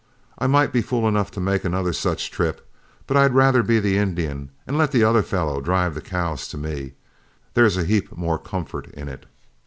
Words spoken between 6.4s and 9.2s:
to me there 's a heap more comfort in